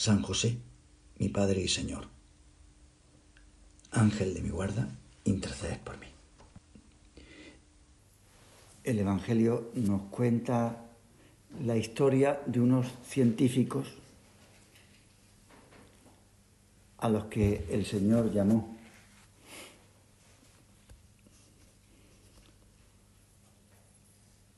San 0.00 0.22
José, 0.22 0.56
mi 1.18 1.28
Padre 1.28 1.60
y 1.60 1.68
Señor. 1.68 2.08
Ángel 3.90 4.32
de 4.32 4.40
mi 4.40 4.48
guarda, 4.48 4.88
interceded 5.24 5.78
por 5.80 5.98
mí. 5.98 6.06
El 8.82 8.98
Evangelio 8.98 9.72
nos 9.74 10.00
cuenta 10.08 10.86
la 11.62 11.76
historia 11.76 12.40
de 12.46 12.60
unos 12.60 12.86
científicos 13.06 13.88
a 16.96 17.10
los 17.10 17.26
que 17.26 17.66
el 17.68 17.84
Señor 17.84 18.32
llamó. 18.32 18.74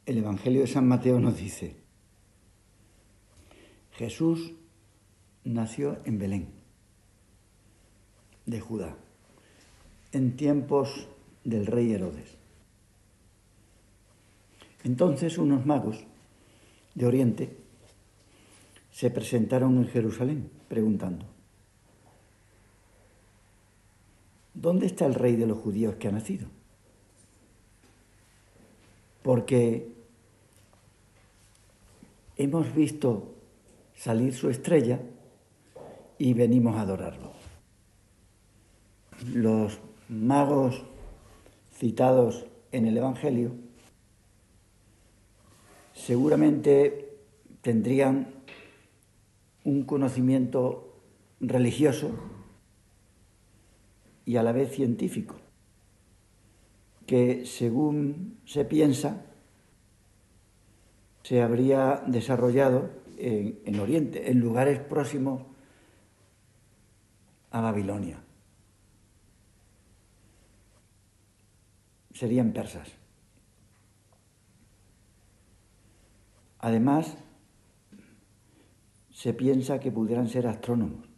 El 0.06 0.18
Evangelio 0.18 0.60
de 0.60 0.68
San 0.68 0.86
Mateo 0.86 1.18
nos 1.18 1.36
dice, 1.36 1.74
Jesús 3.90 4.52
nació 5.44 5.98
en 6.04 6.18
Belén, 6.18 6.48
de 8.46 8.60
Judá, 8.60 8.96
en 10.12 10.36
tiempos 10.36 11.08
del 11.44 11.66
rey 11.66 11.92
Herodes. 11.92 12.36
Entonces 14.84 15.38
unos 15.38 15.64
magos 15.64 16.04
de 16.94 17.06
Oriente 17.06 17.56
se 18.90 19.10
presentaron 19.10 19.78
en 19.78 19.88
Jerusalén 19.88 20.50
preguntando, 20.68 21.26
¿dónde 24.54 24.86
está 24.86 25.06
el 25.06 25.14
rey 25.14 25.36
de 25.36 25.46
los 25.46 25.58
judíos 25.58 25.96
que 25.96 26.08
ha 26.08 26.12
nacido? 26.12 26.48
Porque 29.22 29.92
hemos 32.36 32.74
visto 32.74 33.34
salir 33.94 34.34
su 34.34 34.50
estrella 34.50 35.00
y 36.22 36.34
venimos 36.34 36.76
a 36.76 36.82
adorarlo. 36.82 37.32
Los 39.34 39.80
magos 40.08 40.84
citados 41.74 42.46
en 42.70 42.86
el 42.86 42.96
Evangelio 42.96 43.50
seguramente 45.92 47.18
tendrían 47.60 48.34
un 49.64 49.82
conocimiento 49.82 50.94
religioso 51.40 52.12
y 54.24 54.36
a 54.36 54.44
la 54.44 54.52
vez 54.52 54.70
científico, 54.70 55.34
que 57.04 57.46
según 57.46 58.38
se 58.44 58.64
piensa 58.64 59.26
se 61.24 61.42
habría 61.42 62.00
desarrollado 62.06 62.90
en, 63.18 63.80
Oriente, 63.80 64.30
en 64.30 64.38
lugares 64.38 64.78
próximos 64.78 65.51
a 67.52 67.60
Babilonia. 67.60 68.18
Serían 72.12 72.52
persas. 72.52 72.88
Además, 76.58 77.16
se 79.10 79.34
piensa 79.34 79.80
que 79.80 79.92
pudieran 79.92 80.28
ser 80.28 80.46
astrónomos. 80.46 81.08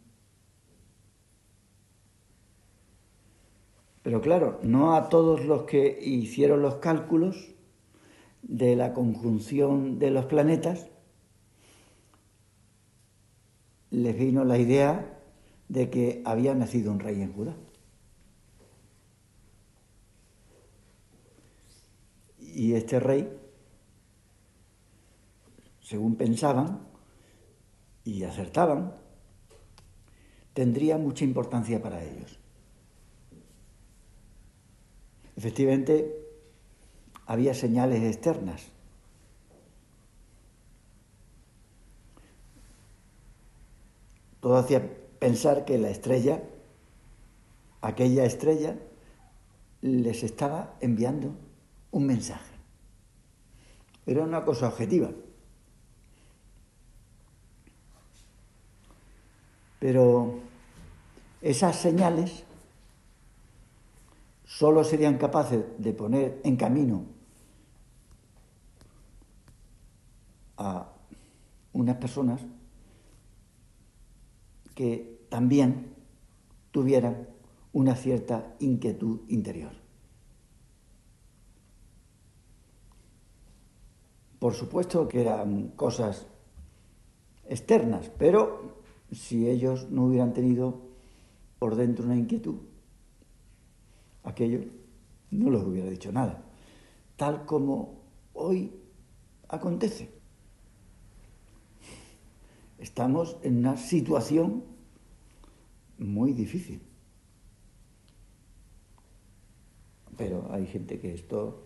Pero 4.03 4.21
claro, 4.21 4.59
no 4.61 4.95
a 4.95 5.09
todos 5.09 5.45
los 5.45 5.63
que 5.63 5.97
hicieron 5.99 6.61
los 6.61 6.75
cálculos 6.75 7.55
de 8.43 8.75
la 8.75 8.93
conjunción 8.93 9.97
de 9.97 10.11
los 10.11 10.25
planetas 10.25 10.87
les 13.89 14.15
vino 14.17 14.43
la 14.43 14.57
idea 14.57 15.14
de 15.67 15.89
que 15.89 16.21
había 16.25 16.53
nacido 16.53 16.91
un 16.91 16.99
rey 16.99 17.21
en 17.21 17.33
Judá. 17.33 17.55
Y 22.39 22.73
este 22.73 22.99
rey, 22.99 23.29
según 25.81 26.15
pensaban 26.15 26.87
y 28.03 28.23
acertaban, 28.23 28.95
tendría 30.53 30.97
mucha 30.97 31.25
importancia 31.25 31.81
para 31.81 32.03
ellos. 32.03 32.39
Efectivamente, 35.35 36.25
había 37.25 37.53
señales 37.53 38.03
externas. 38.03 38.71
Todo 44.39 44.57
hacía 44.57 44.94
pensar 45.19 45.65
que 45.65 45.77
la 45.77 45.89
estrella, 45.89 46.41
aquella 47.81 48.25
estrella, 48.25 48.75
les 49.81 50.23
estaba 50.23 50.75
enviando 50.81 51.35
un 51.91 52.05
mensaje. 52.05 52.55
Era 54.05 54.23
una 54.23 54.43
cosa 54.43 54.67
objetiva. 54.67 55.11
Pero 59.79 60.39
esas 61.41 61.75
señales 61.75 62.43
solo 64.45 64.83
serían 64.83 65.17
capaces 65.17 65.63
de 65.77 65.93
poner 65.93 66.41
en 66.43 66.55
camino 66.55 67.05
a 70.57 70.89
unas 71.73 71.97
personas 71.97 72.41
que 74.75 75.25
también 75.29 75.95
tuvieran 76.71 77.29
una 77.73 77.95
cierta 77.95 78.55
inquietud 78.59 79.21
interior. 79.27 79.71
Por 84.39 84.53
supuesto 84.53 85.07
que 85.07 85.21
eran 85.21 85.69
cosas 85.69 86.27
externas, 87.47 88.11
pero 88.17 88.83
si 89.11 89.49
ellos 89.49 89.89
no 89.89 90.05
hubieran 90.05 90.33
tenido 90.33 90.81
por 91.57 91.75
dentro 91.75 92.05
una 92.05 92.17
inquietud, 92.17 92.57
aquello 94.23 94.59
no 95.31 95.49
les 95.49 95.63
hubiera 95.63 95.89
dicho 95.89 96.11
nada, 96.11 96.43
tal 97.15 97.45
como 97.45 98.01
hoy 98.33 98.71
acontece. 99.47 100.11
Estamos 102.79 103.37
en 103.43 103.59
una 103.59 103.77
situación 103.77 104.63
muy 105.97 106.33
difícil. 106.33 106.81
Pero 110.17 110.47
hay 110.51 110.65
gente 110.67 110.99
que 110.99 111.13
esto 111.13 111.61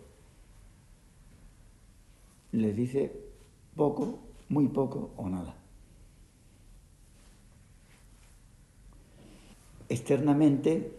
les 2.52 2.74
dice 2.76 3.12
poco, 3.76 4.18
muy 4.48 4.68
poco 4.68 5.10
o 5.16 5.28
nada. 5.28 5.54
Externamente, 9.88 10.92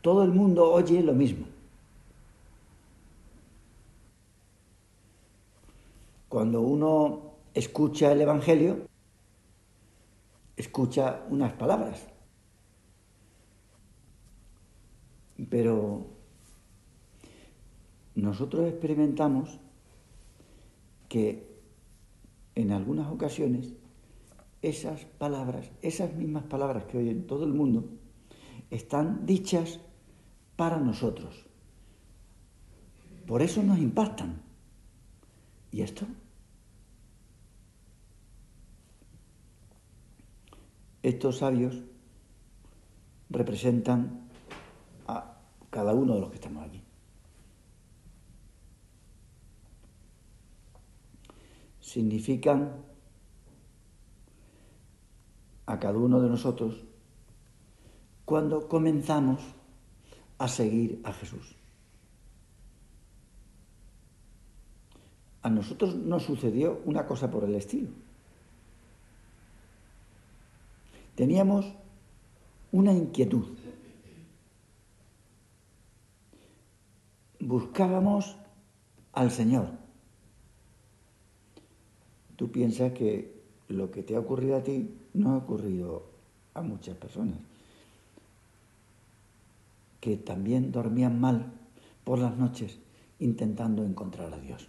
todo 0.00 0.24
el 0.24 0.32
mundo 0.32 0.72
oye 0.72 1.02
lo 1.02 1.12
mismo. 1.12 1.51
Cuando 6.32 6.62
uno 6.62 7.34
escucha 7.52 8.10
el 8.10 8.22
Evangelio, 8.22 8.88
escucha 10.56 11.26
unas 11.28 11.52
palabras. 11.52 12.08
Pero 15.50 16.06
nosotros 18.14 18.66
experimentamos 18.66 19.60
que 21.10 21.54
en 22.54 22.72
algunas 22.72 23.12
ocasiones 23.12 23.74
esas 24.62 25.04
palabras, 25.04 25.70
esas 25.82 26.14
mismas 26.14 26.44
palabras 26.44 26.86
que 26.86 26.96
oyen 26.96 27.26
todo 27.26 27.44
el 27.44 27.52
mundo, 27.52 27.90
están 28.70 29.26
dichas 29.26 29.80
para 30.56 30.78
nosotros. 30.78 31.44
Por 33.26 33.42
eso 33.42 33.62
nos 33.62 33.78
impactan. 33.78 34.40
¿Y 35.70 35.82
esto? 35.82 36.06
Estos 41.02 41.38
sabios 41.38 41.82
representan 43.28 44.28
a 45.08 45.38
cada 45.70 45.94
uno 45.94 46.14
de 46.14 46.20
los 46.20 46.30
que 46.30 46.36
estamos 46.36 46.64
aquí. 46.64 46.82
Significan 51.80 52.84
a 55.66 55.78
cada 55.78 55.98
uno 55.98 56.20
de 56.20 56.28
nosotros 56.28 56.84
cuando 58.24 58.68
comenzamos 58.68 59.40
a 60.38 60.48
seguir 60.48 61.00
a 61.04 61.12
Jesús. 61.12 61.56
A 65.42 65.50
nosotros 65.50 65.96
nos 65.96 66.22
sucedió 66.22 66.80
una 66.84 67.06
cosa 67.06 67.30
por 67.30 67.44
el 67.44 67.54
estilo. 67.56 67.90
Teníamos 71.14 71.66
una 72.70 72.92
inquietud. 72.92 73.46
Buscábamos 77.40 78.36
al 79.12 79.30
Señor. 79.30 79.68
Tú 82.36 82.50
piensas 82.50 82.92
que 82.92 83.42
lo 83.68 83.90
que 83.90 84.02
te 84.02 84.16
ha 84.16 84.20
ocurrido 84.20 84.56
a 84.56 84.62
ti 84.62 84.94
no 85.14 85.32
ha 85.32 85.36
ocurrido 85.38 86.06
a 86.54 86.62
muchas 86.62 86.96
personas, 86.96 87.38
que 90.00 90.16
también 90.16 90.72
dormían 90.72 91.20
mal 91.20 91.52
por 92.04 92.18
las 92.18 92.36
noches 92.36 92.78
intentando 93.18 93.84
encontrar 93.84 94.32
a 94.32 94.38
Dios. 94.38 94.68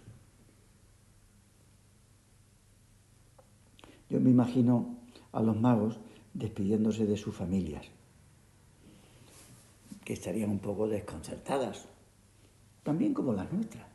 Yo 4.08 4.20
me 4.20 4.30
imagino 4.30 4.96
a 5.32 5.42
los 5.42 5.60
magos 5.60 5.98
despidiéndose 6.34 7.06
de 7.06 7.16
sus 7.16 7.34
familias, 7.34 7.86
que 10.04 10.12
estarían 10.12 10.50
un 10.50 10.58
poco 10.58 10.88
desconcertadas, 10.88 11.86
también 12.82 13.14
como 13.14 13.32
las 13.32 13.50
nuestras. 13.52 13.86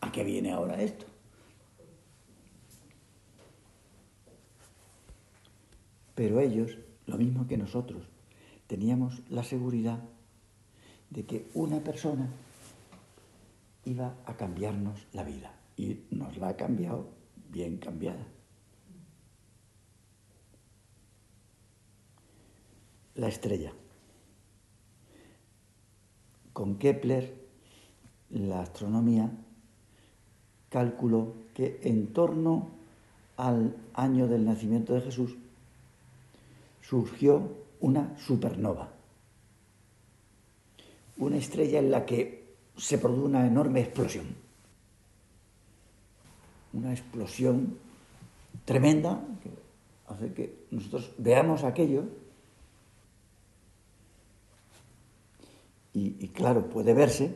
¿A 0.00 0.10
qué 0.10 0.24
viene 0.24 0.50
ahora 0.50 0.82
esto? 0.82 1.06
Pero 6.14 6.40
ellos, 6.40 6.76
lo 7.06 7.16
mismo 7.16 7.46
que 7.46 7.56
nosotros, 7.56 8.02
teníamos 8.66 9.22
la 9.28 9.44
seguridad 9.44 10.02
de 11.10 11.24
que 11.24 11.48
una 11.54 11.80
persona 11.80 12.28
iba 13.84 14.14
a 14.26 14.36
cambiarnos 14.36 15.06
la 15.12 15.24
vida 15.24 15.54
y 15.76 16.00
nos 16.10 16.36
la 16.38 16.48
ha 16.48 16.56
cambiado 16.56 17.08
bien 17.50 17.78
cambiada. 17.78 18.26
La 23.14 23.28
estrella. 23.28 23.72
Con 26.52 26.76
Kepler, 26.76 27.34
la 28.30 28.60
astronomía 28.60 29.30
calculó 30.68 31.34
que 31.54 31.80
en 31.82 32.12
torno 32.12 32.70
al 33.36 33.76
año 33.94 34.26
del 34.26 34.44
nacimiento 34.44 34.94
de 34.94 35.02
Jesús 35.02 35.36
surgió 36.80 37.62
una 37.80 38.16
supernova, 38.18 38.90
una 41.18 41.36
estrella 41.36 41.78
en 41.78 41.90
la 41.90 42.06
que 42.06 42.54
se 42.76 42.98
produjo 42.98 43.26
una 43.26 43.46
enorme 43.46 43.80
explosión, 43.80 44.26
una 46.72 46.92
explosión 46.92 47.76
tremenda 48.64 49.22
que 49.42 49.50
hace 50.12 50.32
que 50.32 50.66
nosotros 50.70 51.12
veamos 51.18 51.64
aquello 51.64 52.04
Y, 55.94 56.28
claro, 56.28 56.70
puede 56.70 56.94
verse 56.94 57.34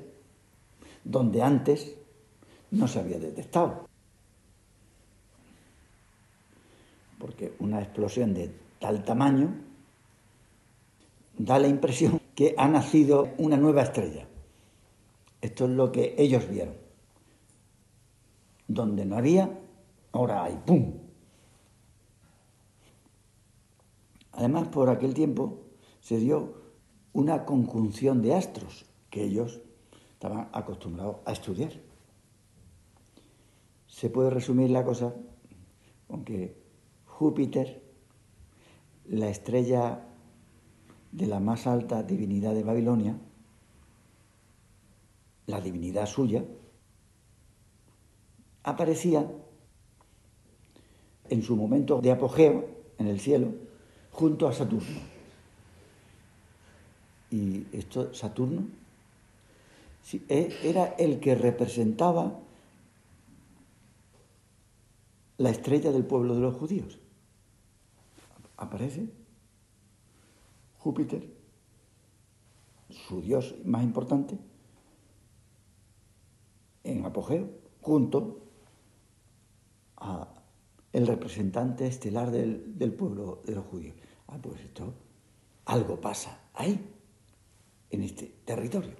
donde 1.05 1.43
antes 1.43 1.95
no 2.71 2.89
se 2.89 3.01
había 3.01 3.19
detectado. 3.19 3.87
Porque 7.19 7.55
una 7.59 7.81
explosión 7.81 8.33
de 8.35 8.51
tal 8.81 9.05
tamaño 9.05 9.55
da 11.37 11.59
la 11.59 11.69
impresión 11.69 12.21
que 12.35 12.55
ha 12.57 12.67
nacido 12.69 13.29
una 13.39 13.57
nueva 13.57 13.83
estrella. 13.83 14.27
Esto 15.41 15.67
es 15.67 15.71
lo 15.71 15.93
que 15.93 16.15
ellos 16.19 16.49
vieron. 16.49 16.75
Donde 18.69 19.05
no 19.05 19.17
había, 19.17 19.51
ahora 20.13 20.45
hay, 20.45 20.59
¡pum! 20.65 20.95
Además, 24.33 24.69
por 24.69 24.89
aquel 24.91 25.15
tiempo 25.15 25.61
se 26.01 26.19
dio 26.19 26.66
una 27.17 27.47
conjunción 27.47 28.21
de 28.21 28.35
astros 28.35 28.85
que 29.09 29.25
ellos 29.25 29.63
estaban 30.13 30.51
acostumbrados 30.53 31.17
a 31.25 31.33
estudiar. 31.33 31.73
Se 33.87 34.11
puede 34.11 34.29
resumir 34.29 34.69
la 34.69 34.85
cosa 34.85 35.15
con 36.09 36.27
que 36.27 36.61
Júpiter, 37.07 37.83
la 39.07 39.31
estrella 39.31 40.05
de 41.11 41.27
la 41.27 41.41
más 41.41 41.67
alta 41.67 42.03
divinidad 42.03 42.53
de 42.53 42.65
Babilonia, 42.65 43.19
la 45.47 45.63
divinidad 45.63 46.05
suya, 46.05 46.45
aparecía 48.63 49.27
en 51.31 51.43
su 51.43 51.57
momento 51.57 52.03
de 52.03 52.11
apogeo 52.11 52.69
en 52.99 53.07
el 53.07 53.21
cielo 53.21 53.55
junto 54.11 54.47
a 54.49 54.53
Saturno. 54.53 55.16
Y 57.31 57.67
esto, 57.73 58.15
Saturno, 58.15 58.67
e, 60.13 60.57
era 60.63 60.95
el 60.99 61.19
que 61.19 61.35
representaba 61.35 62.39
la 65.39 65.51
estrella 65.51 65.91
del 65.91 66.05
pueblo 66.05 66.35
de 66.35 66.41
los 66.41 66.55
judíos. 66.55 66.99
Aparece 68.57 69.09
Júpiter, 70.79 71.29
su 72.91 73.21
dios 73.21 73.57
más 73.65 73.83
importante, 73.83 74.39
en 76.85 77.05
apogeo, 77.05 77.51
junto 77.81 78.39
a 79.97 80.29
el 80.93 81.07
representante 81.07 81.89
estelar 81.89 82.31
del, 82.31 82.79
del 82.79 82.93
pueblo 82.93 83.43
de 83.45 83.57
los 83.57 83.67
judíos. 83.67 83.97
Ah, 84.29 84.39
pues 84.41 84.61
esto, 84.61 84.95
algo 85.65 86.01
pasa 86.01 86.39
ahí 86.55 86.96
en 87.91 88.03
este 88.03 88.27
territorio. 88.45 88.95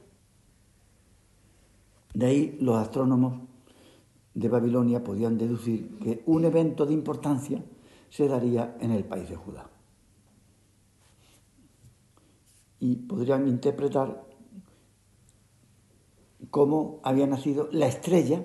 De 2.15 2.27
ahí 2.27 2.59
los 2.61 2.77
astrónomos 2.77 3.41
de 4.35 4.49
Babilonia 4.49 5.03
podían 5.03 5.39
deducir 5.39 5.99
que 5.99 6.23
un 6.27 6.45
evento 6.45 6.87
de 6.87 6.93
importancia 6.93 7.63
se 8.11 8.29
daría 8.29 8.77
en 8.81 8.93
el 8.93 9.05
país 9.05 9.29
de 9.29 9.37
Judá. 9.37 9.71
Y 12.81 12.97
podrían 12.97 13.49
interpretar 13.49 14.27
cómo 16.51 17.01
había 17.03 17.27
nacido 17.27 17.69
la 17.73 17.87
estrella. 17.87 18.45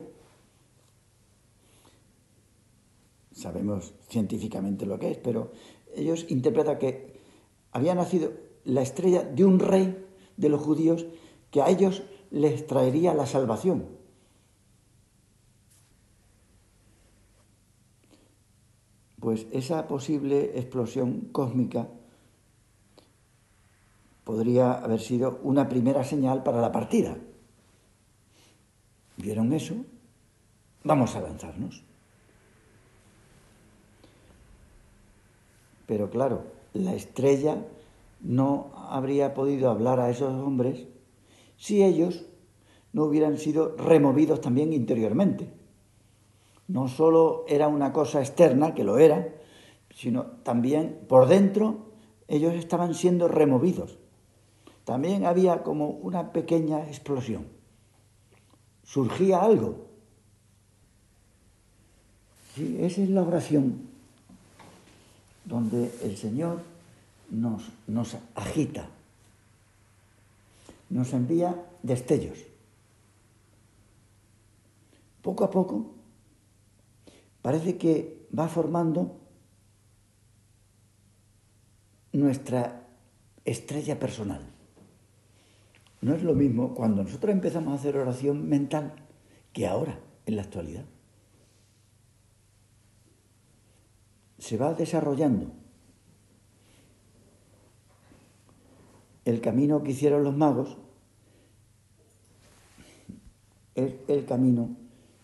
Sabemos 3.31 3.93
científicamente 4.07 4.85
lo 4.85 4.99
que 4.99 5.11
es, 5.11 5.17
pero 5.17 5.51
ellos 5.95 6.25
interpretan 6.29 6.77
que 6.77 7.19
había 7.71 7.95
nacido 7.95 8.31
la 8.63 8.81
estrella 8.81 9.23
de 9.23 9.45
un 9.45 9.59
rey 9.59 10.05
de 10.41 10.49
los 10.49 10.61
judíos 10.61 11.05
que 11.51 11.61
a 11.61 11.69
ellos 11.69 12.03
les 12.31 12.65
traería 12.65 13.13
la 13.13 13.27
salvación. 13.27 13.85
Pues 19.19 19.45
esa 19.51 19.87
posible 19.87 20.57
explosión 20.57 21.29
cósmica 21.31 21.87
podría 24.23 24.73
haber 24.73 24.99
sido 24.99 25.39
una 25.43 25.69
primera 25.69 26.03
señal 26.03 26.41
para 26.41 26.59
la 26.59 26.71
partida. 26.71 27.17
¿Vieron 29.17 29.53
eso? 29.53 29.75
Vamos 30.83 31.15
a 31.15 31.21
lanzarnos. 31.21 31.83
Pero 35.85 36.09
claro, 36.09 36.45
la 36.73 36.95
estrella 36.95 37.63
no 38.21 38.71
habría 38.91 39.33
podido 39.33 39.69
hablar 39.69 39.99
a 39.99 40.09
esos 40.09 40.33
hombres 40.33 40.87
si 41.57 41.83
ellos 41.83 42.25
no 42.93 43.05
hubieran 43.05 43.37
sido 43.37 43.75
removidos 43.77 44.41
también 44.41 44.73
interiormente. 44.73 45.53
No 46.67 46.87
solo 46.87 47.45
era 47.47 47.67
una 47.67 47.93
cosa 47.93 48.19
externa, 48.19 48.73
que 48.73 48.83
lo 48.83 48.97
era, 48.97 49.35
sino 49.95 50.25
también 50.43 51.05
por 51.07 51.27
dentro 51.27 51.91
ellos 52.27 52.53
estaban 52.53 52.93
siendo 52.93 53.27
removidos. 53.27 53.97
También 54.83 55.25
había 55.25 55.63
como 55.63 55.89
una 55.89 56.31
pequeña 56.31 56.87
explosión. 56.87 57.47
Surgía 58.83 59.41
algo. 59.41 59.87
Sí, 62.55 62.77
esa 62.79 63.01
es 63.01 63.09
la 63.09 63.23
oración. 63.23 63.89
donde 65.45 65.91
el 66.03 66.17
Señor 66.17 66.70
nos, 67.31 67.63
nos 67.87 68.17
agita, 68.35 68.87
nos 70.89 71.13
envía 71.13 71.55
destellos. 71.81 72.37
Poco 75.21 75.43
a 75.43 75.49
poco 75.49 75.91
parece 77.41 77.77
que 77.77 78.27
va 78.37 78.47
formando 78.47 79.17
nuestra 82.11 82.87
estrella 83.45 83.97
personal. 83.97 84.41
No 86.01 86.15
es 86.15 86.23
lo 86.23 86.33
mismo 86.33 86.73
cuando 86.73 87.03
nosotros 87.03 87.31
empezamos 87.31 87.71
a 87.71 87.75
hacer 87.75 87.95
oración 87.95 88.49
mental 88.49 88.93
que 89.53 89.67
ahora, 89.67 89.99
en 90.25 90.35
la 90.35 90.41
actualidad. 90.41 90.83
Se 94.39 94.57
va 94.57 94.73
desarrollando 94.73 95.60
el 99.25 99.41
camino 99.41 99.83
que 99.83 99.91
hicieron 99.91 100.23
los 100.23 100.35
magos 100.35 100.77
es 103.75 103.93
el 104.07 104.25
camino 104.25 104.75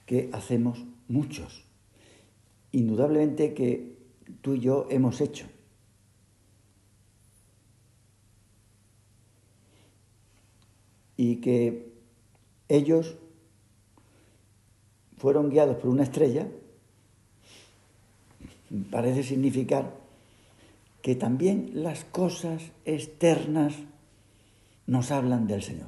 que 0.05 0.29
hacemos 0.33 0.85
muchos. 1.07 1.65
Indudablemente 2.71 3.53
que 3.53 3.97
tú 4.41 4.55
y 4.55 4.59
yo 4.59 4.87
hemos 4.89 5.21
hecho. 5.21 5.47
Y 11.15 11.37
que 11.37 11.91
ellos 12.67 13.17
fueron 15.17 15.49
guiados 15.49 15.77
por 15.77 15.89
una 15.89 16.03
estrella, 16.03 16.47
parece 18.91 19.23
significar 19.23 20.06
que 21.07 21.15
también 21.15 21.71
las 21.73 22.03
cosas 22.03 22.73
externas 22.83 23.73
nos 24.87 25.09
hablan 25.09 25.47
del 25.47 25.63
Señor. 25.63 25.87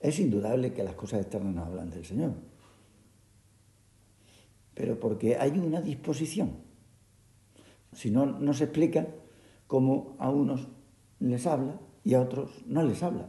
Es 0.00 0.18
indudable 0.18 0.72
que 0.72 0.82
las 0.82 0.96
cosas 0.96 1.20
externas 1.20 1.54
nos 1.54 1.68
hablan 1.68 1.90
del 1.90 2.04
Señor, 2.04 2.32
pero 4.74 4.98
porque 4.98 5.36
hay 5.36 5.52
una 5.52 5.80
disposición. 5.80 6.56
Si 7.92 8.10
no, 8.10 8.26
no 8.26 8.52
se 8.52 8.64
explica 8.64 9.06
cómo 9.68 10.16
a 10.18 10.30
unos 10.30 10.66
les 11.20 11.46
habla 11.46 11.78
y 12.02 12.14
a 12.14 12.20
otros 12.20 12.50
no 12.66 12.82
les 12.82 13.04
habla. 13.04 13.28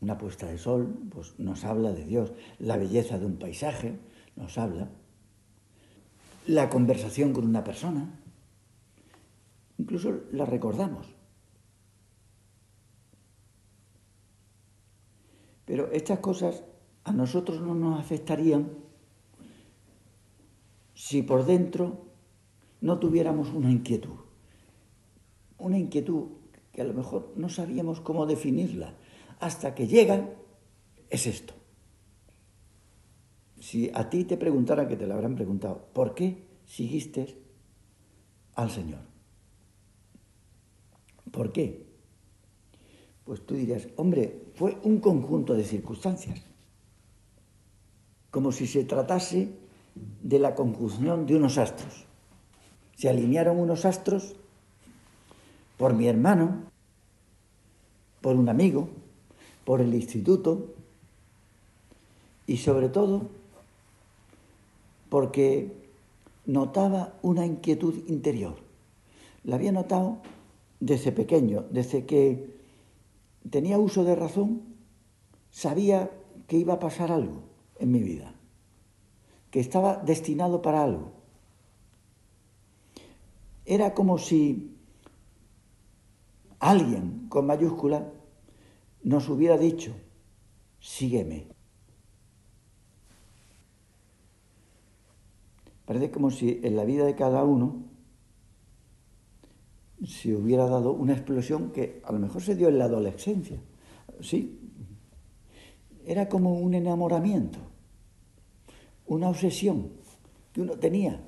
Una 0.00 0.18
puesta 0.18 0.48
de 0.48 0.58
sol 0.58 0.98
pues, 1.10 1.38
nos 1.38 1.62
habla 1.62 1.92
de 1.92 2.06
Dios, 2.06 2.32
la 2.58 2.76
belleza 2.76 3.20
de 3.20 3.26
un 3.26 3.36
paisaje 3.36 4.00
nos 4.34 4.58
habla, 4.58 4.88
la 6.48 6.68
conversación 6.68 7.32
con 7.32 7.46
una 7.46 7.62
persona 7.62 8.18
incluso 9.78 10.22
la 10.32 10.44
recordamos. 10.44 11.14
Pero 15.64 15.90
estas 15.92 16.18
cosas 16.18 16.64
a 17.04 17.12
nosotros 17.12 17.60
no 17.60 17.74
nos 17.74 17.98
afectarían 17.98 18.70
si 20.94 21.22
por 21.22 21.44
dentro 21.46 22.06
no 22.80 22.98
tuviéramos 22.98 23.50
una 23.50 23.70
inquietud. 23.70 24.18
Una 25.58 25.78
inquietud 25.78 26.28
que 26.72 26.82
a 26.82 26.84
lo 26.84 26.94
mejor 26.94 27.32
no 27.36 27.48
sabíamos 27.48 28.00
cómo 28.00 28.26
definirla. 28.26 28.94
Hasta 29.40 29.74
que 29.74 29.86
llega, 29.86 30.30
es 31.10 31.26
esto. 31.26 31.54
Si 33.58 33.90
a 33.94 34.10
ti 34.10 34.24
te 34.24 34.36
preguntaran, 34.36 34.88
que 34.88 34.96
te 34.96 35.06
lo 35.06 35.14
habrán 35.14 35.36
preguntado, 35.36 35.88
¿por 35.92 36.14
qué 36.14 36.48
seguiste 36.66 37.38
al 38.54 38.70
Señor? 38.70 39.11
¿Por 41.32 41.50
qué? 41.50 41.84
Pues 43.24 43.44
tú 43.44 43.54
dirías, 43.54 43.88
hombre, 43.96 44.42
fue 44.54 44.78
un 44.84 45.00
conjunto 45.00 45.54
de 45.54 45.64
circunstancias, 45.64 46.42
como 48.30 48.52
si 48.52 48.66
se 48.66 48.84
tratase 48.84 49.48
de 50.22 50.38
la 50.38 50.54
conjunción 50.54 51.26
de 51.26 51.36
unos 51.36 51.58
astros. 51.58 52.04
Se 52.96 53.08
alinearon 53.08 53.58
unos 53.58 53.84
astros 53.84 54.36
por 55.78 55.94
mi 55.94 56.06
hermano, 56.06 56.62
por 58.20 58.36
un 58.36 58.48
amigo, 58.48 58.88
por 59.64 59.80
el 59.80 59.94
instituto 59.94 60.74
y 62.46 62.58
sobre 62.58 62.88
todo 62.88 63.28
porque 65.08 65.72
notaba 66.46 67.14
una 67.22 67.46
inquietud 67.46 68.08
interior. 68.08 68.56
La 69.44 69.56
había 69.56 69.72
notado 69.72 70.18
desde 70.82 71.12
pequeño, 71.12 71.64
desde 71.70 72.06
que 72.06 72.58
tenía 73.48 73.78
uso 73.78 74.02
de 74.02 74.16
razón, 74.16 74.62
sabía 75.48 76.10
que 76.48 76.56
iba 76.56 76.74
a 76.74 76.80
pasar 76.80 77.12
algo 77.12 77.44
en 77.78 77.92
mi 77.92 78.02
vida, 78.02 78.34
que 79.52 79.60
estaba 79.60 79.98
destinado 79.98 80.60
para 80.60 80.82
algo. 80.82 81.12
Era 83.64 83.94
como 83.94 84.18
si 84.18 84.76
alguien 86.58 87.28
con 87.28 87.46
mayúscula 87.46 88.10
nos 89.04 89.28
hubiera 89.28 89.58
dicho, 89.58 89.94
sígueme. 90.80 91.46
Parece 95.84 96.10
como 96.10 96.32
si 96.32 96.60
en 96.64 96.74
la 96.74 96.84
vida 96.84 97.04
de 97.04 97.14
cada 97.14 97.44
uno 97.44 97.91
si 100.06 100.32
hubiera 100.32 100.66
dado 100.66 100.92
una 100.92 101.12
explosión 101.12 101.70
que 101.70 102.00
a 102.04 102.12
lo 102.12 102.18
mejor 102.18 102.42
se 102.42 102.54
dio 102.54 102.68
en 102.68 102.78
la 102.78 102.84
adolescencia. 102.86 103.60
Sí, 104.20 104.58
era 106.06 106.28
como 106.28 106.54
un 106.54 106.74
enamoramiento, 106.74 107.58
una 109.06 109.28
obsesión 109.28 109.92
que 110.52 110.60
uno 110.60 110.74
tenía. 110.74 111.20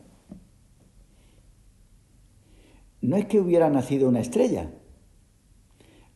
No 3.00 3.16
es 3.16 3.26
que 3.26 3.40
hubiera 3.40 3.68
nacido 3.70 4.08
una 4.08 4.20
estrella, 4.20 4.70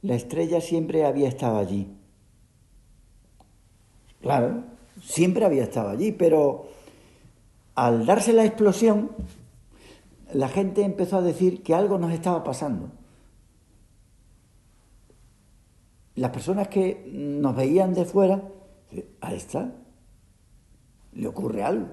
la 0.03 0.15
estrella 0.15 0.61
siempre 0.61 1.05
había 1.05 1.29
estado 1.29 1.59
allí. 1.59 1.89
Claro, 4.21 4.65
siempre 5.03 5.45
había 5.45 5.65
estado 5.65 5.91
allí, 5.91 6.13
pero 6.13 6.69
al 7.75 8.07
darse 8.07 8.33
la 8.33 8.45
explosión, 8.45 9.11
la 10.33 10.49
gente 10.49 10.83
empezó 10.83 11.19
a 11.19 11.23
decir 11.23 11.63
que 11.63 11.75
algo 11.75 11.99
nos 11.99 12.13
estaba 12.13 12.45
pasando. 12.45 12.91
Las 16.15 16.31
personas 16.31 16.69
que 16.69 17.11
nos 17.13 17.55
veían 17.55 17.95
de 17.95 18.05
fuera, 18.05 18.43
a 19.21 19.35
esta 19.35 19.73
le 21.13 21.27
ocurre 21.27 21.63
algo. 21.63 21.87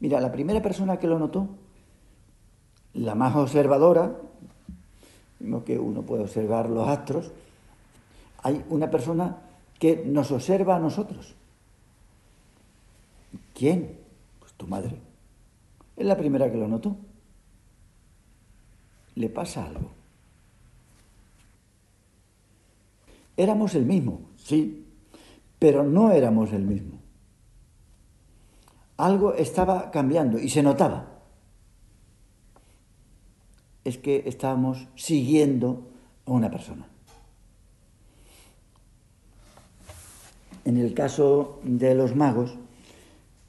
Mira, 0.00 0.20
la 0.20 0.32
primera 0.32 0.62
persona 0.62 0.98
que 0.98 1.06
lo 1.06 1.18
notó, 1.18 1.48
la 2.94 3.14
más 3.14 3.34
observadora, 3.36 4.16
mismo 5.38 5.64
que 5.64 5.78
uno 5.78 6.02
puede 6.02 6.22
observar 6.22 6.68
los 6.68 6.88
astros, 6.88 7.32
hay 8.42 8.64
una 8.70 8.90
persona 8.90 9.38
que 9.78 10.04
nos 10.04 10.30
observa 10.30 10.76
a 10.76 10.80
nosotros. 10.80 11.34
¿Quién? 13.54 13.98
Pues 14.38 14.52
tu 14.54 14.66
madre. 14.66 15.09
Es 16.00 16.06
la 16.06 16.16
primera 16.16 16.50
que 16.50 16.56
lo 16.56 16.66
notó. 16.66 16.96
Le 19.16 19.28
pasa 19.28 19.66
algo. 19.66 19.90
Éramos 23.36 23.74
el 23.74 23.84
mismo, 23.84 24.22
sí, 24.38 24.86
pero 25.58 25.84
no 25.84 26.10
éramos 26.10 26.54
el 26.54 26.62
mismo. 26.62 26.98
Algo 28.96 29.34
estaba 29.34 29.90
cambiando 29.90 30.38
y 30.38 30.48
se 30.48 30.62
notaba. 30.62 31.20
Es 33.84 33.98
que 33.98 34.22
estábamos 34.24 34.88
siguiendo 34.94 35.86
a 36.24 36.30
una 36.30 36.50
persona. 36.50 36.88
En 40.64 40.78
el 40.78 40.94
caso 40.94 41.60
de 41.62 41.94
los 41.94 42.16
magos 42.16 42.56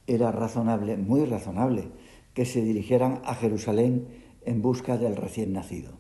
era 0.05 0.33
razonable, 0.33 0.97
muy 0.97 1.23
razonable, 1.23 2.00
que 2.33 2.45
se 2.45 2.61
dirigieran 2.61 3.21
a 3.25 3.35
Jerusalén 3.35 4.07
en 4.43 4.61
busca 4.61 4.97
del 4.97 5.15
recién 5.15 5.53
nacido. 5.53 5.99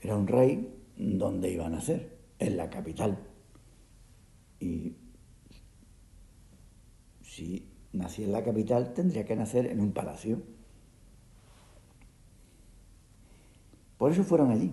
Era 0.00 0.16
un 0.16 0.26
rey 0.26 0.74
donde 0.96 1.52
iba 1.52 1.66
a 1.66 1.70
nacer, 1.70 2.18
en 2.38 2.56
la 2.56 2.70
capital. 2.70 3.18
Y 4.58 4.96
si 7.22 7.68
nacía 7.92 8.26
en 8.26 8.32
la 8.32 8.42
capital, 8.42 8.94
tendría 8.94 9.24
que 9.24 9.36
nacer 9.36 9.66
en 9.66 9.80
un 9.80 9.92
palacio. 9.92 10.42
Por 13.98 14.10
eso 14.10 14.24
fueron 14.24 14.50
allí. 14.50 14.72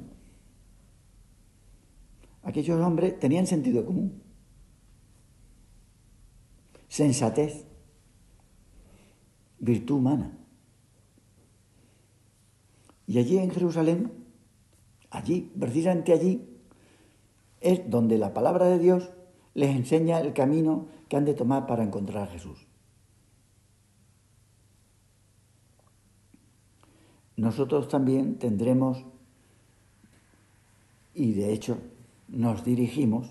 Aquellos 2.42 2.82
hombres 2.82 3.20
tenían 3.20 3.46
sentido 3.46 3.86
común, 3.86 4.24
sensatez, 6.88 7.69
virtud 9.60 9.96
humana. 9.96 10.38
Y 13.08 13.18
allí 13.18 13.38
en 13.38 13.52
Jerusalén, 13.52 14.12
allí, 15.10 15.52
precisamente 15.60 16.14
allí, 16.14 16.48
es 17.62 17.90
donde 17.90 18.18
la 18.18 18.34
palabra 18.34 18.68
de 18.68 18.80
Dios 18.80 19.10
les 19.54 19.76
enseña 19.76 20.20
el 20.20 20.34
camino 20.34 20.88
que 21.08 21.18
han 21.18 21.26
de 21.26 21.34
tomar 21.34 21.66
para 21.66 21.84
encontrar 21.84 22.24
a 22.24 22.32
Jesús. 22.32 22.68
Nosotros 27.36 27.88
también 27.88 28.38
tendremos, 28.38 29.06
y 31.14 31.34
de 31.34 31.54
hecho 31.54 31.78
nos 32.28 32.64
dirigimos, 32.64 33.28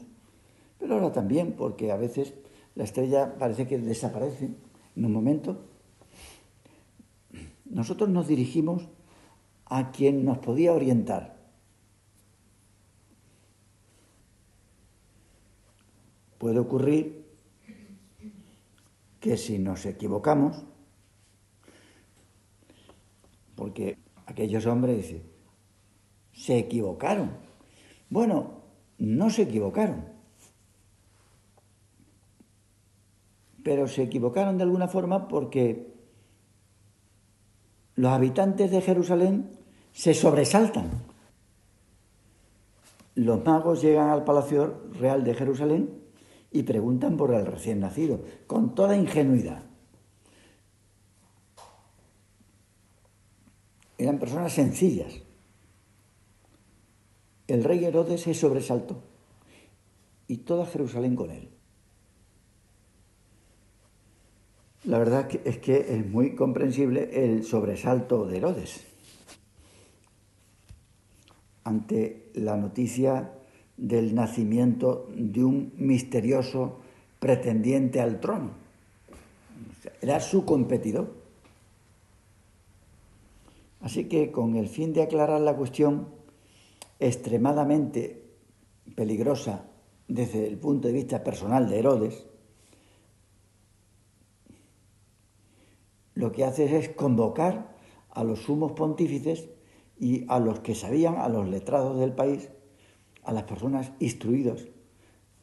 pero 0.78 0.94
ahora 0.94 1.12
también, 1.12 1.52
porque 1.52 1.92
a 1.92 1.96
veces 1.96 2.34
la 2.74 2.84
estrella 2.84 3.36
parece 3.38 3.66
que 3.66 3.78
desaparece 3.78 4.50
en 4.96 5.04
un 5.04 5.12
momento, 5.12 5.60
nosotros 7.78 8.08
nos 8.08 8.26
dirigimos 8.26 8.88
a 9.66 9.92
quien 9.92 10.24
nos 10.24 10.38
podía 10.38 10.72
orientar. 10.72 11.38
Puede 16.38 16.58
ocurrir 16.58 17.24
que 19.20 19.36
si 19.36 19.60
nos 19.60 19.86
equivocamos, 19.86 20.64
porque 23.54 23.96
aquellos 24.26 24.66
hombres 24.66 24.96
dicen, 24.96 25.22
se 26.32 26.58
equivocaron. 26.58 27.30
Bueno, 28.10 28.64
no 28.98 29.30
se 29.30 29.42
equivocaron, 29.42 30.04
pero 33.62 33.86
se 33.86 34.02
equivocaron 34.02 34.56
de 34.56 34.64
alguna 34.64 34.88
forma 34.88 35.28
porque 35.28 35.97
los 37.98 38.12
habitantes 38.12 38.70
de 38.70 38.80
Jerusalén 38.80 39.50
se 39.92 40.14
sobresaltan. 40.14 40.88
Los 43.16 43.44
magos 43.44 43.82
llegan 43.82 44.10
al 44.10 44.22
Palacio 44.22 44.82
Real 44.92 45.24
de 45.24 45.34
Jerusalén 45.34 46.00
y 46.52 46.62
preguntan 46.62 47.16
por 47.16 47.34
el 47.34 47.44
recién 47.44 47.80
nacido, 47.80 48.20
con 48.46 48.76
toda 48.76 48.96
ingenuidad. 48.96 49.64
Eran 53.98 54.20
personas 54.20 54.52
sencillas. 54.52 55.12
El 57.48 57.64
rey 57.64 57.84
Herodes 57.84 58.20
se 58.20 58.32
sobresaltó 58.32 59.02
y 60.28 60.36
toda 60.36 60.66
Jerusalén 60.66 61.16
con 61.16 61.32
él. 61.32 61.50
La 64.84 64.98
verdad 64.98 65.28
es 65.44 65.58
que 65.58 65.76
es 65.76 66.06
muy 66.06 66.34
comprensible 66.34 67.10
el 67.24 67.44
sobresalto 67.44 68.26
de 68.26 68.36
Herodes 68.36 68.84
ante 71.64 72.30
la 72.34 72.56
noticia 72.56 73.32
del 73.76 74.14
nacimiento 74.14 75.08
de 75.14 75.44
un 75.44 75.72
misterioso 75.76 76.78
pretendiente 77.20 78.00
al 78.00 78.20
trono. 78.20 78.50
Era 80.00 80.20
su 80.20 80.44
competidor. 80.44 81.12
Así 83.80 84.04
que 84.04 84.30
con 84.30 84.56
el 84.56 84.68
fin 84.68 84.92
de 84.92 85.02
aclarar 85.02 85.40
la 85.40 85.54
cuestión 85.54 86.08
extremadamente 86.98 88.24
peligrosa 88.94 89.66
desde 90.08 90.46
el 90.46 90.56
punto 90.56 90.88
de 90.88 90.94
vista 90.94 91.22
personal 91.22 91.68
de 91.68 91.78
Herodes, 91.78 92.27
lo 96.18 96.32
que 96.32 96.44
hace 96.44 96.76
es 96.76 96.88
convocar 96.88 97.76
a 98.10 98.24
los 98.24 98.40
sumos 98.40 98.72
pontífices 98.72 99.50
y 100.00 100.24
a 100.26 100.40
los 100.40 100.58
que 100.58 100.74
sabían, 100.74 101.14
a 101.14 101.28
los 101.28 101.48
letrados 101.48 102.00
del 102.00 102.12
país, 102.12 102.48
a 103.22 103.32
las 103.32 103.44
personas 103.44 103.92
instruidas 104.00 104.66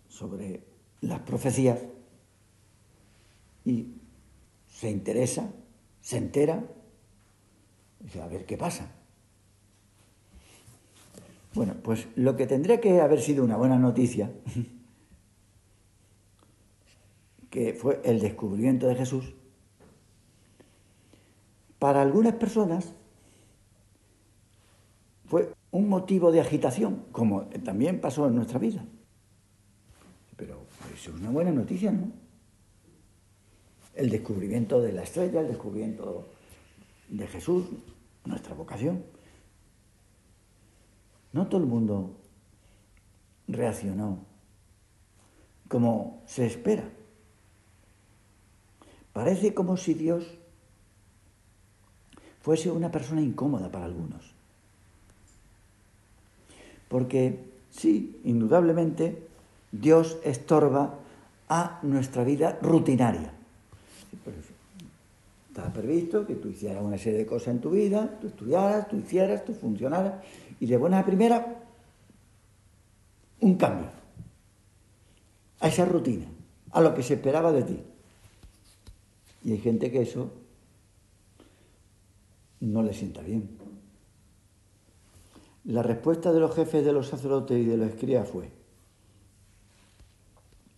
sobre 0.09 0.65
las 0.99 1.21
profecías 1.21 1.79
y 3.63 3.93
se 4.67 4.91
interesa, 4.91 5.49
se 6.01 6.17
entera, 6.17 6.65
y 8.01 8.03
dice, 8.03 8.21
a 8.21 8.27
ver 8.27 8.45
qué 8.45 8.57
pasa. 8.57 8.91
Bueno, 11.53 11.73
pues 11.81 12.09
lo 12.17 12.35
que 12.35 12.47
tendría 12.47 12.81
que 12.81 12.99
haber 12.99 13.21
sido 13.21 13.45
una 13.45 13.55
buena 13.55 13.79
noticia, 13.79 14.29
que 17.49 17.73
fue 17.73 18.01
el 18.03 18.19
descubrimiento 18.19 18.87
de 18.87 18.95
Jesús, 18.95 19.35
para 21.79 22.01
algunas 22.01 22.33
personas 22.35 22.93
fue 25.25 25.53
un 25.71 25.89
motivo 25.89 26.31
de 26.31 26.39
agitación, 26.39 27.05
como 27.11 27.43
también 27.63 27.99
pasó 27.99 28.27
en 28.27 28.35
nuestra 28.35 28.59
vida. 28.59 28.85
Pero 30.37 30.65
eso 30.93 31.11
es 31.11 31.17
una 31.17 31.31
buena 31.31 31.51
noticia, 31.51 31.91
¿no? 31.91 32.11
El 33.93 34.09
descubrimiento 34.09 34.81
de 34.81 34.91
la 34.91 35.03
estrella, 35.03 35.41
el 35.41 35.47
descubrimiento 35.47 36.27
de 37.09 37.27
Jesús, 37.27 37.65
nuestra 38.25 38.53
vocación. 38.53 39.03
No 41.33 41.47
todo 41.47 41.61
el 41.61 41.67
mundo 41.67 42.17
reaccionó 43.47 44.25
como 45.67 46.21
se 46.25 46.45
espera. 46.45 46.89
Parece 49.13 49.53
como 49.53 49.77
si 49.77 49.93
Dios 49.93 50.37
fuese 52.45 52.69
una 52.69 52.91
persona 52.91 53.21
incómoda 53.21 53.71
para 53.71 53.85
algunos. 53.85 54.21
Porque 56.87 57.39
sí, 57.71 58.21
indudablemente, 58.23 59.27
Dios 59.71 60.19
estorba 60.23 60.93
a 61.49 61.79
nuestra 61.81 62.23
vida 62.23 62.59
rutinaria. 62.61 63.33
Estaba 65.47 65.73
previsto 65.73 66.27
que 66.27 66.35
tú 66.35 66.49
hicieras 66.49 66.83
una 66.83 66.99
serie 66.99 67.17
de 67.17 67.25
cosas 67.25 67.47
en 67.47 67.61
tu 67.61 67.71
vida, 67.71 68.15
tú 68.21 68.27
estudiaras, 68.27 68.89
tú 68.89 68.97
hicieras, 68.97 69.43
tú 69.43 69.55
funcionaras, 69.55 70.23
y 70.59 70.67
de 70.67 70.77
buena 70.77 70.99
a 70.99 71.05
primera, 71.05 71.63
un 73.39 73.55
cambio 73.55 73.89
a 75.61 75.67
esa 75.67 75.85
rutina, 75.85 76.27
a 76.69 76.81
lo 76.81 76.93
que 76.93 77.01
se 77.01 77.15
esperaba 77.15 77.51
de 77.51 77.63
ti. 77.63 77.79
Y 79.45 79.53
hay 79.53 79.57
gente 79.57 79.89
que 79.89 80.03
eso 80.03 80.44
no 82.59 82.83
le 82.83 82.93
sienta 82.93 83.21
bien. 83.21 83.57
La 85.63 85.81
respuesta 85.81 86.31
de 86.31 86.39
los 86.39 86.53
jefes 86.53 86.85
de 86.85 86.93
los 86.93 87.07
sacerdotes 87.07 87.57
y 87.57 87.65
de 87.65 87.77
los 87.77 87.89
escribas 87.89 88.29
fue, 88.29 88.51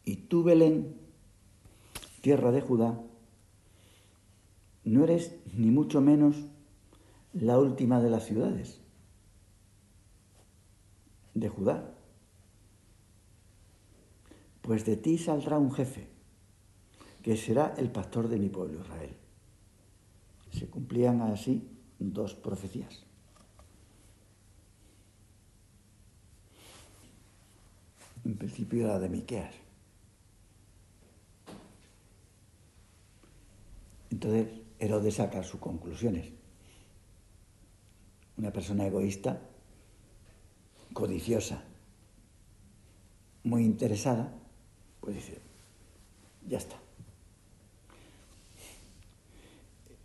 y 0.05 0.15
tú, 0.15 0.43
Belén, 0.43 0.95
tierra 2.21 2.51
de 2.51 2.61
Judá, 2.61 2.97
no 4.85 5.03
eres 5.03 5.35
ni 5.53 5.69
mucho 5.69 5.99
menos 5.99 6.37
la 7.33 7.59
última 7.59 8.01
de 8.01 8.09
las 8.09 8.23
ciudades 8.23 8.79
de 11.33 11.49
Judá, 11.49 11.93
pues 14.61 14.85
de 14.85 14.95
ti 14.95 15.17
saldrá 15.17 15.57
un 15.57 15.73
jefe, 15.73 16.07
que 17.21 17.35
será 17.35 17.75
el 17.77 17.91
pastor 17.91 18.29
de 18.29 18.39
mi 18.39 18.47
pueblo 18.47 18.79
Israel. 18.79 19.26
Se 20.51 20.67
cumplían 20.67 21.21
así 21.21 21.67
dos 21.99 22.33
profecías. 22.33 23.03
En 28.25 28.37
principio 28.37 28.87
la 28.87 28.99
de 28.99 29.09
Miqueas. 29.09 29.55
Entonces 34.09 34.47
Herodes 34.79 35.15
saca 35.15 35.43
sus 35.43 35.59
conclusiones. 35.59 36.31
Una 38.37 38.51
persona 38.51 38.85
egoísta, 38.85 39.41
codiciosa, 40.93 41.63
muy 43.43 43.63
interesada, 43.63 44.33
pues 44.99 45.15
dice, 45.15 45.39
ya 46.47 46.57
está. 46.57 46.86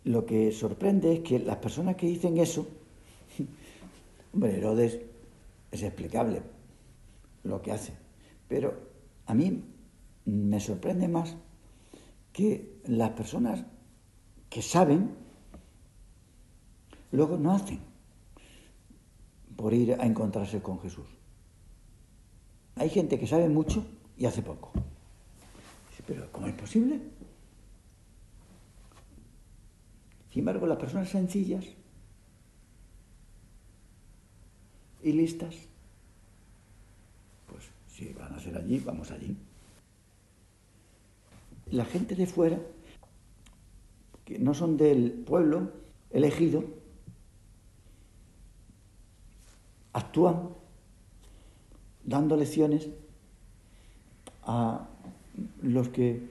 Lo 0.05 0.25
que 0.25 0.51
sorprende 0.51 1.13
es 1.13 1.19
que 1.21 1.39
las 1.39 1.57
personas 1.57 1.95
que 1.95 2.07
dicen 2.07 2.37
eso, 2.37 2.67
hombre, 4.33 4.57
Herodes 4.57 4.99
es 5.71 5.83
explicable 5.83 6.41
lo 7.43 7.61
que 7.61 7.71
hace, 7.71 7.93
pero 8.47 8.73
a 9.25 9.33
mí 9.33 9.63
me 10.25 10.59
sorprende 10.59 11.07
más 11.07 11.35
que 12.31 12.79
las 12.85 13.11
personas 13.11 13.63
que 14.49 14.61
saben, 14.61 15.11
luego 17.11 17.37
no 17.37 17.53
hacen 17.53 17.79
por 19.55 19.73
ir 19.73 19.93
a 19.93 20.05
encontrarse 20.05 20.61
con 20.61 20.79
Jesús. 20.79 21.07
Hay 22.75 22.89
gente 22.89 23.19
que 23.19 23.27
sabe 23.27 23.47
mucho 23.49 23.85
y 24.17 24.25
hace 24.25 24.41
poco. 24.41 24.71
Pero 26.05 26.29
¿cómo 26.31 26.47
es 26.47 26.53
posible? 26.53 26.99
Sin 30.33 30.39
embargo, 30.39 30.65
las 30.65 30.79
personas 30.79 31.09
sencillas 31.09 31.63
y 35.03 35.11
listas. 35.11 35.53
Pues 37.47 37.65
si 37.87 38.11
van 38.13 38.33
a 38.33 38.39
ser 38.39 38.57
allí, 38.57 38.79
vamos 38.79 39.11
allí. 39.11 39.37
La 41.69 41.85
gente 41.85 42.15
de 42.15 42.25
fuera, 42.25 42.57
que 44.25 44.39
no 44.39 44.55
son 44.55 44.75
del 44.75 45.11
pueblo 45.11 45.71
elegido, 46.09 46.63
actúan 49.93 50.49
dando 52.05 52.37
lecciones 52.37 52.89
a 54.41 54.87
los 55.61 55.89
que 55.89 56.27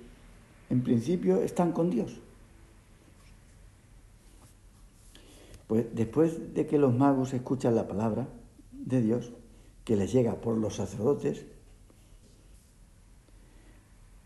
en 0.70 0.82
principio 0.82 1.40
están 1.40 1.70
con 1.70 1.88
Dios. 1.88 2.18
Pues 5.72 5.86
después 5.94 6.52
de 6.52 6.66
que 6.66 6.76
los 6.76 6.94
magos 6.94 7.32
escuchan 7.32 7.74
la 7.74 7.88
palabra 7.88 8.28
de 8.72 9.00
Dios, 9.00 9.32
que 9.86 9.96
les 9.96 10.12
llega 10.12 10.34
por 10.34 10.58
los 10.58 10.76
sacerdotes, 10.76 11.46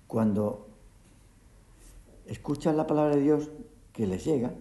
cuando 0.09 0.67
escuchan 2.27 2.77
la 2.77 2.89
palabra 2.89 3.15
de 3.15 3.23
Dios 3.23 3.49
que 3.93 4.09
les 4.09 4.25
llega 4.25 4.55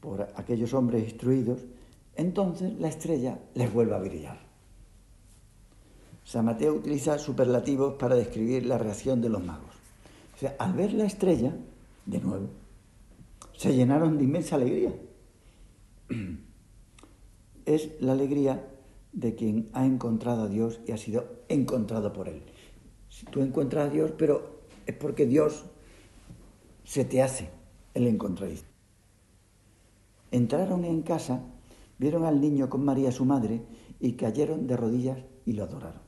por 0.00 0.22
aquellos 0.34 0.74
hombres 0.74 1.04
instruidos, 1.04 1.60
entonces 2.16 2.76
la 2.80 2.88
estrella 2.88 3.38
les 3.54 3.72
vuelve 3.72 3.94
a 3.94 4.00
brillar. 4.00 4.40
San 6.24 6.46
Mateo 6.46 6.74
utiliza 6.74 7.16
superlativos 7.16 7.94
para 7.94 8.16
describir 8.16 8.66
la 8.66 8.76
reacción 8.76 9.20
de 9.20 9.28
los 9.28 9.44
magos. 9.44 9.70
Al 10.58 10.72
ver 10.72 10.94
la 10.94 11.04
estrella, 11.04 11.54
de 12.06 12.18
nuevo, 12.18 12.48
se 13.52 13.72
llenaron 13.72 14.18
de 14.18 14.24
inmensa 14.24 14.56
alegría. 14.56 14.92
Es 17.66 17.90
la 18.00 18.12
alegría 18.12 18.62
de 19.12 19.34
quien 19.34 19.70
ha 19.72 19.86
encontrado 19.86 20.42
a 20.42 20.48
Dios 20.48 20.80
y 20.86 20.92
ha 20.92 20.98
sido 20.98 21.24
encontrado 21.48 22.12
por 22.12 22.28
Él. 22.28 22.42
Si 23.08 23.24
tú 23.26 23.40
encuentras 23.40 23.88
a 23.88 23.90
Dios, 23.90 24.12
pero 24.18 24.60
es 24.86 24.94
porque 24.96 25.24
Dios 25.24 25.64
se 26.84 27.04
te 27.04 27.22
hace 27.22 27.48
el 27.94 28.06
encontradizo. 28.06 28.64
Entraron 30.30 30.84
en 30.84 31.02
casa, 31.02 31.40
vieron 31.98 32.24
al 32.24 32.40
niño 32.40 32.68
con 32.68 32.84
María 32.84 33.12
su 33.12 33.24
madre 33.24 33.62
y 34.00 34.12
cayeron 34.14 34.66
de 34.66 34.76
rodillas 34.76 35.18
y 35.46 35.52
lo 35.52 35.62
adoraron. 35.62 36.02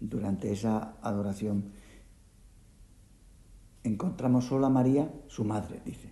Durante 0.00 0.52
esa 0.52 0.96
adoración 1.02 1.72
encontramos 3.84 4.44
solo 4.44 4.66
a 4.66 4.70
María, 4.70 5.10
su 5.28 5.44
madre, 5.44 5.80
dice. 5.84 6.10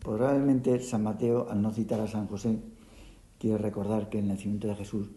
Probablemente 0.00 0.80
San 0.80 1.02
Mateo, 1.02 1.48
al 1.50 1.60
no 1.60 1.72
citar 1.72 2.00
a 2.00 2.08
San 2.08 2.26
José, 2.26 2.58
quiere 3.38 3.58
recordar 3.58 4.08
que 4.08 4.18
el 4.18 4.28
nacimiento 4.28 4.68
de 4.68 4.76
Jesús 4.76 5.08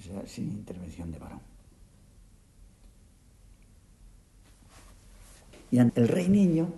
sea 0.00 0.26
sin 0.26 0.50
intervención 0.50 1.12
de 1.12 1.18
varón. 1.18 1.40
Y 5.70 5.78
ante 5.78 6.00
el 6.00 6.08
rey 6.08 6.28
niño, 6.28 6.68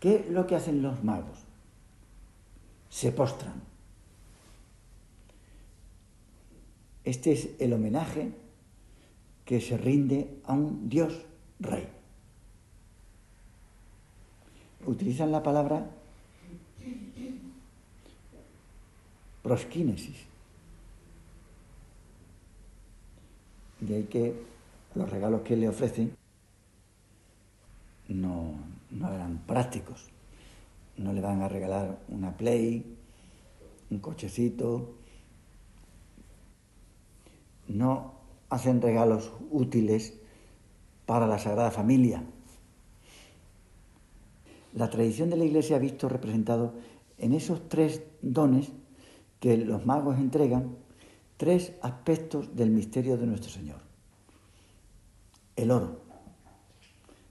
¿qué 0.00 0.16
es 0.16 0.30
lo 0.30 0.46
que 0.46 0.56
hacen 0.56 0.82
los 0.82 1.04
magos? 1.04 1.38
Se 2.90 3.12
postran. 3.12 3.62
Este 7.04 7.32
es 7.32 7.50
el 7.58 7.72
homenaje 7.72 8.32
que 9.44 9.60
se 9.60 9.76
rinde 9.78 10.40
a 10.44 10.52
un 10.52 10.88
Dios 10.88 11.24
rey 11.60 11.97
utilizan 14.88 15.30
la 15.30 15.42
palabra 15.42 15.86
prosquínesis. 19.42 20.16
De 23.80 23.96
ahí 23.96 24.04
que 24.04 24.34
los 24.94 25.08
regalos 25.10 25.42
que 25.42 25.56
le 25.56 25.68
ofrecen 25.68 26.16
no, 28.08 28.54
no 28.90 29.12
eran 29.12 29.38
prácticos. 29.46 30.08
No 30.96 31.12
le 31.12 31.20
van 31.20 31.42
a 31.42 31.48
regalar 31.48 31.98
una 32.08 32.36
play, 32.36 32.96
un 33.90 33.98
cochecito. 33.98 34.94
No 37.68 38.14
hacen 38.48 38.80
regalos 38.80 39.30
útiles 39.50 40.14
para 41.04 41.26
la 41.26 41.38
Sagrada 41.38 41.70
Familia 41.70 42.24
la 44.78 44.88
tradición 44.88 45.28
de 45.28 45.36
la 45.36 45.44
Iglesia 45.44 45.74
ha 45.74 45.80
visto 45.80 46.08
representado 46.08 46.72
en 47.18 47.32
esos 47.32 47.68
tres 47.68 48.04
dones 48.22 48.70
que 49.40 49.56
los 49.56 49.84
magos 49.84 50.18
entregan 50.18 50.76
tres 51.36 51.72
aspectos 51.82 52.54
del 52.54 52.70
misterio 52.70 53.16
de 53.16 53.26
nuestro 53.26 53.50
Señor. 53.50 53.80
El 55.56 55.72
oro, 55.72 56.00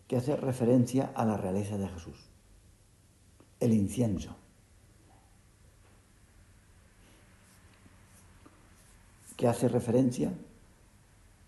que 0.09 0.17
hace 0.17 0.35
referencia 0.35 1.13
a 1.15 1.23
la 1.23 1.37
realeza 1.37 1.77
de 1.77 1.87
Jesús. 1.87 2.17
El 3.61 3.73
incienso, 3.73 4.35
que 9.37 9.47
hace 9.47 9.69
referencia 9.69 10.33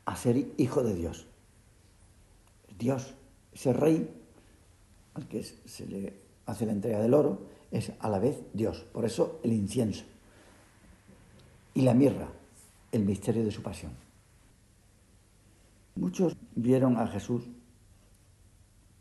a 0.06 0.16
ser 0.16 0.38
hijo 0.56 0.82
de 0.82 0.94
Dios. 0.94 1.28
Dios, 2.78 3.16
ese 3.52 3.74
rey 3.74 4.19
al 5.14 5.28
que 5.28 5.44
se 5.44 5.86
le 5.88 6.14
hace 6.46 6.66
la 6.66 6.72
entrega 6.72 7.00
del 7.00 7.14
oro, 7.14 7.42
es 7.72 7.92
a 8.00 8.10
la 8.10 8.20
vez 8.20 8.38
Dios. 8.54 8.86
Por 8.92 9.06
eso 9.06 9.40
el 9.44 9.54
incienso. 9.54 10.04
Y 11.74 11.82
la 11.82 11.94
mirra, 11.94 12.28
el 12.92 13.06
misterio 13.06 13.44
de 13.44 13.52
su 13.52 13.62
pasión. 13.62 13.92
Muchos 15.96 16.36
vieron 16.56 16.98
a 16.98 17.08
Jesús, 17.08 17.44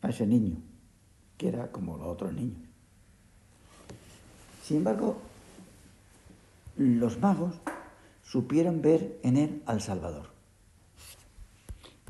a 0.01 0.09
ese 0.09 0.27
niño, 0.27 0.57
que 1.37 1.47
era 1.47 1.71
como 1.71 1.97
los 1.97 2.07
otros 2.07 2.33
niños. 2.33 2.61
Sin 4.63 4.77
embargo, 4.77 5.17
los 6.77 7.19
magos 7.19 7.55
supieron 8.23 8.81
ver 8.81 9.19
en 9.23 9.37
él 9.37 9.63
al 9.65 9.81
Salvador. 9.81 10.29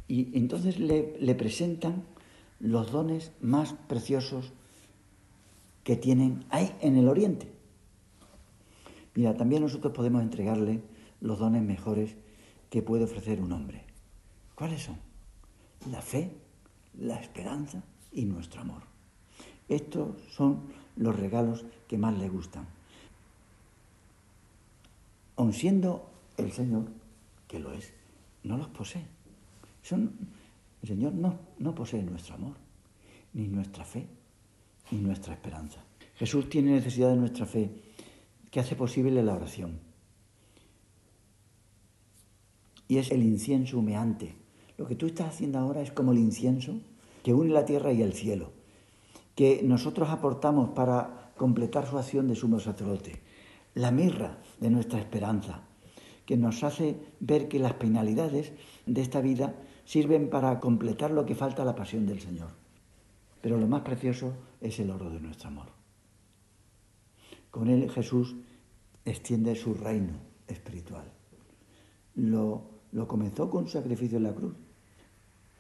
Y 0.08 0.38
entonces 0.38 0.80
le, 0.80 1.18
le 1.20 1.36
presentan 1.36 2.04
los 2.60 2.92
dones 2.92 3.32
más 3.42 3.74
preciosos 3.74 4.52
que 5.84 5.96
tienen 5.96 6.46
ahí 6.50 6.76
en 6.82 6.98
el 6.98 7.08
Oriente. 7.08 7.52
Mira, 9.16 9.36
también 9.36 9.64
nosotros 9.64 9.94
podemos 9.94 10.22
entregarle 10.22 10.82
los 11.22 11.40
dones 11.40 11.64
mejores 11.64 12.16
que 12.70 12.82
puede 12.82 13.06
ofrecer 13.06 13.42
un 13.42 13.52
hombre. 13.52 13.84
¿Cuáles 14.56 14.84
son? 14.84 14.98
La 15.90 16.02
fe, 16.02 16.36
la 16.98 17.16
esperanza 17.16 17.84
y 18.12 18.26
nuestro 18.26 18.62
amor. 18.62 18.84
Estos 19.68 20.16
son 20.32 20.64
los 20.96 21.16
regalos 21.16 21.66
que 21.88 21.98
más 21.98 22.18
le 22.18 22.30
gustan. 22.30 22.68
Aun 25.38 25.54
siendo 25.54 26.10
el 26.38 26.52
Señor, 26.52 26.86
que 27.48 27.60
lo 27.60 27.72
es, 27.72 27.94
no 28.44 28.58
los 28.58 28.68
posee. 28.68 29.06
Son 29.82 30.12
el 30.82 30.88
Señor 30.88 31.14
no, 31.14 31.40
no 31.58 31.76
posee 31.76 32.04
nuestro 32.04 32.36
amor, 32.36 32.56
ni 33.34 33.48
nuestra 33.48 33.84
fe, 33.84 34.08
ni 34.92 35.00
nuestra 35.00 35.34
esperanza. 35.34 35.84
Jesús 36.16 36.50
tiene 36.50 36.72
necesidad 36.72 37.10
de 37.10 37.18
nuestra 37.18 37.46
fe, 37.46 37.70
que 38.52 38.60
hace 38.60 38.76
posible 38.76 39.24
la 39.24 39.36
oración. 39.36 39.80
Y 42.88 42.98
es 42.98 43.12
el 43.12 43.22
incienso 43.22 43.78
humeante. 43.78 44.36
Lo 44.78 44.88
que 44.88 44.96
tú 44.96 45.06
estás 45.06 45.28
haciendo 45.28 45.60
ahora 45.60 45.82
es 45.82 45.92
como 45.92 46.12
el 46.12 46.18
incienso 46.18 46.82
que 47.24 47.34
une 47.34 47.54
la 47.54 47.66
tierra 47.66 47.92
y 47.94 48.02
el 48.02 48.14
cielo, 48.14 48.52
que 49.36 49.62
nosotros 49.64 50.10
aportamos 50.10 50.70
para 50.70 51.32
completar 51.38 51.88
su 51.88 51.98
acción 51.98 52.28
de 52.28 52.36
sumo 52.36 52.60
sacerdote. 52.60 53.22
La 53.76 53.92
mirra 53.92 54.40
de 54.60 54.70
nuestra 54.70 55.00
esperanza, 55.00 55.62
que 56.26 56.38
nos 56.38 56.64
hace 56.64 56.98
ver 57.20 57.48
que 57.48 57.60
las 57.60 57.74
penalidades 57.74 58.54
de 58.86 59.02
esta 59.02 59.22
vida 59.22 59.56
sirven 59.90 60.30
para 60.30 60.60
completar 60.60 61.10
lo 61.10 61.26
que 61.26 61.34
falta 61.34 61.64
a 61.64 61.66
la 61.66 61.74
pasión 61.74 62.06
del 62.06 62.22
Señor. 62.22 62.52
Pero 63.42 63.58
lo 63.58 63.66
más 63.66 63.82
precioso 63.82 64.36
es 64.62 64.78
el 64.80 64.92
oro 64.92 65.10
de 65.10 65.20
nuestro 65.20 65.48
amor. 65.48 65.66
Con 67.50 67.70
él 67.70 67.90
Jesús 67.90 68.36
extiende 69.04 69.56
su 69.56 69.74
reino 69.74 70.14
espiritual. 70.48 71.12
Lo, 72.14 72.70
lo 72.92 73.08
comenzó 73.08 73.50
con 73.50 73.66
su 73.66 73.72
sacrificio 73.72 74.18
en 74.18 74.26
la 74.26 74.36
cruz, 74.36 74.54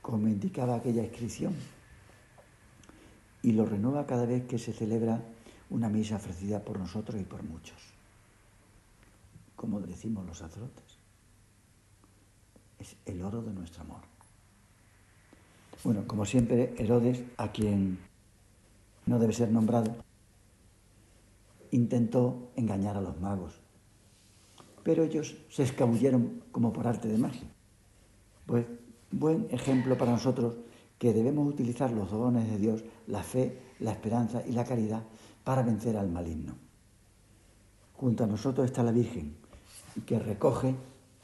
como 0.04 0.28
indicaba 0.28 0.76
aquella 0.76 1.04
inscripción, 1.04 1.56
y 3.42 3.54
lo 3.54 3.66
renueva 3.66 4.06
cada 4.06 4.28
vez 4.28 4.46
que 4.46 4.60
se 4.60 4.74
celebra 4.74 5.24
una 5.72 5.90
misa 5.90 6.18
ofrecida 6.18 6.64
por 6.64 6.78
nosotros 6.78 7.20
y 7.20 7.24
por 7.24 7.42
muchos, 7.42 7.82
como 9.56 9.82
decimos 9.82 10.24
los 10.28 10.38
sacerdotes. 10.38 11.00
Es 12.78 12.96
el 13.08 13.24
oro 13.24 13.42
de 13.42 13.54
nuestro 13.54 13.82
amor. 13.82 14.09
Bueno, 15.84 16.06
como 16.08 16.26
siempre, 16.26 16.74
Herodes, 16.78 17.24
a 17.38 17.54
quien 17.54 18.00
no 19.06 19.18
debe 19.18 19.32
ser 19.32 19.50
nombrado, 19.50 19.96
intentó 21.72 22.52
engañar 22.58 22.98
a 22.98 23.02
los 23.02 23.20
magos, 23.22 23.62
pero 24.84 25.04
ellos 25.04 25.38
se 25.50 25.64
escabulleron 25.64 26.44
como 26.52 26.74
por 26.74 26.86
arte 26.86 27.08
de 27.08 27.18
magia. 27.18 27.50
Pues 28.46 28.66
buen 29.12 29.48
ejemplo 29.52 29.98
para 29.98 30.12
nosotros 30.12 30.58
que 30.98 31.14
debemos 31.14 31.48
utilizar 31.48 31.92
los 31.92 32.12
dones 32.12 32.50
de 32.50 32.58
Dios, 32.58 32.84
la 33.08 33.24
fe, 33.24 33.58
la 33.80 33.92
esperanza 33.92 34.44
y 34.46 34.52
la 34.52 34.66
caridad 34.66 35.04
para 35.46 35.64
vencer 35.64 35.96
al 35.96 36.10
maligno. 36.10 36.56
Junto 37.96 38.26
a 38.26 38.28
nosotros 38.28 38.66
está 38.66 38.84
la 38.84 38.92
Virgen, 38.92 39.38
que 40.06 40.20
recoge 40.20 40.76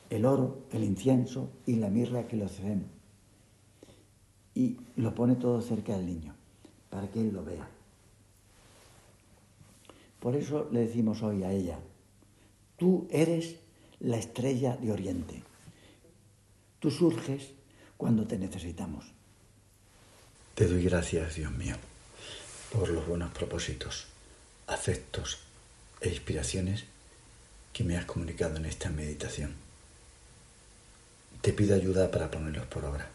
el 0.10 0.26
oro, 0.26 0.60
el 0.72 0.86
incienso 0.86 1.50
y 1.66 1.76
la 1.76 1.90
mirra 1.90 2.28
que 2.28 2.38
lo 2.38 2.48
cedemos. 2.48 2.95
Y 4.56 4.78
lo 4.96 5.14
pone 5.14 5.36
todo 5.36 5.62
cerca 5.62 5.96
del 5.96 6.08
niño, 6.08 6.34
para 6.90 7.08
que 7.10 7.20
él 7.20 7.34
lo 7.34 7.44
vea. 7.44 7.68
Por 10.20 10.36
eso 10.36 10.68
le 10.72 10.80
decimos 10.80 11.22
hoy 11.22 11.44
a 11.44 11.52
ella, 11.52 11.78
tú 12.78 13.08
eres 13.12 13.58
la 14.00 14.18
estrella 14.18 14.76
de 14.78 14.92
Oriente. 14.92 15.44
Tú 16.80 16.90
surges 16.90 17.52
cuando 17.98 18.26
te 18.26 18.38
necesitamos. 18.38 19.06
Te 20.56 20.68
doy 20.68 20.84
gracias, 20.84 21.36
Dios 21.36 21.52
mío, 21.52 21.76
por 22.72 22.90
los 22.90 23.06
buenos 23.08 23.32
propósitos, 23.32 24.08
afectos 24.68 25.40
e 26.02 26.10
inspiraciones 26.10 26.86
que 27.74 27.84
me 27.84 27.98
has 27.98 28.06
comunicado 28.06 28.58
en 28.58 28.66
esta 28.66 28.90
meditación. 28.90 29.54
Te 31.42 31.52
pido 31.54 31.76
ayuda 31.76 32.10
para 32.10 32.32
ponerlos 32.32 32.66
por 32.68 32.86
obra. 32.86 33.15